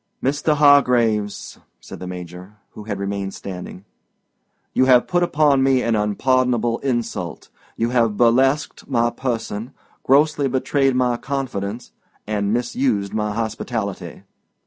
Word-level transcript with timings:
"Mr. 0.23 0.55
Hargraves," 0.55 1.59
said 1.79 1.99
the 1.99 2.07
Major, 2.07 2.55
who 2.71 2.85
had 2.85 2.97
remained 2.97 3.35
standing, 3.35 3.85
"you 4.73 4.85
have 4.85 5.05
put 5.07 5.21
upon 5.21 5.61
me 5.61 5.83
an 5.83 5.95
unpardonable 5.95 6.79
insult. 6.79 7.49
You 7.77 7.91
have 7.91 8.17
burlesqued 8.17 8.89
my 8.89 9.11
person, 9.11 9.75
grossly 10.01 10.47
betrayed 10.47 10.95
my 10.95 11.17
confidence, 11.17 11.91
and 12.25 12.51
misused 12.51 13.13
my 13.13 13.31
hospitality. 13.35 14.23